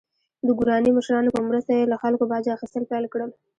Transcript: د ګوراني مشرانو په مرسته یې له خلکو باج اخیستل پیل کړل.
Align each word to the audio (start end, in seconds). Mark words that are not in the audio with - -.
د 0.45 0.47
ګوراني 0.57 0.91
مشرانو 0.97 1.35
په 1.35 1.41
مرسته 1.49 1.71
یې 1.77 1.89
له 1.91 1.97
خلکو 2.03 2.23
باج 2.31 2.45
اخیستل 2.55 2.83
پیل 2.91 3.05
کړل. 3.13 3.31